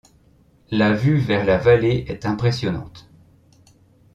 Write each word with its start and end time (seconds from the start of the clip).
La 0.71 0.93
vue 0.93 1.19
vers 1.19 1.45
la 1.45 1.59
vallée 1.59 2.05
est 2.07 2.25
impressionnante. 2.25 3.07